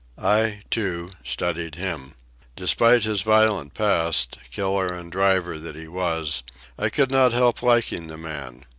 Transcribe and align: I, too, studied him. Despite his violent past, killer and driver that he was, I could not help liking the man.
I, 0.17 0.63
too, 0.71 1.09
studied 1.23 1.75
him. 1.75 2.15
Despite 2.55 3.03
his 3.03 3.21
violent 3.21 3.75
past, 3.75 4.39
killer 4.49 4.87
and 4.91 5.11
driver 5.11 5.59
that 5.59 5.75
he 5.75 5.87
was, 5.87 6.41
I 6.75 6.89
could 6.89 7.11
not 7.11 7.33
help 7.33 7.61
liking 7.61 8.07
the 8.07 8.17
man. 8.17 8.65